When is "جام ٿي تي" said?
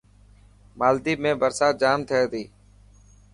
1.81-2.43